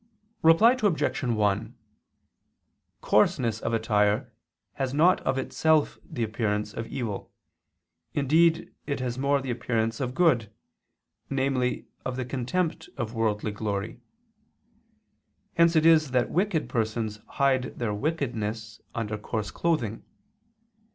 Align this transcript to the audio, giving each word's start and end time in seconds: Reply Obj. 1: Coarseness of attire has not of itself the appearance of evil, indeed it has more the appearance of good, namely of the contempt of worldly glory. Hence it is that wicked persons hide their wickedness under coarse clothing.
Reply 0.41 0.75
Obj. 0.81 1.21
1: 1.23 1.75
Coarseness 3.01 3.59
of 3.59 3.71
attire 3.75 4.33
has 4.73 4.95
not 4.95 5.21
of 5.21 5.37
itself 5.37 5.99
the 6.03 6.23
appearance 6.23 6.73
of 6.73 6.87
evil, 6.87 7.31
indeed 8.15 8.73
it 8.87 8.99
has 8.99 9.19
more 9.19 9.39
the 9.41 9.51
appearance 9.51 9.99
of 9.99 10.15
good, 10.15 10.51
namely 11.29 11.85
of 12.03 12.15
the 12.15 12.25
contempt 12.25 12.89
of 12.97 13.13
worldly 13.13 13.51
glory. 13.51 13.99
Hence 15.53 15.75
it 15.75 15.85
is 15.85 16.09
that 16.09 16.31
wicked 16.31 16.67
persons 16.67 17.19
hide 17.37 17.77
their 17.77 17.93
wickedness 17.93 18.81
under 18.95 19.19
coarse 19.19 19.51
clothing. 19.51 20.03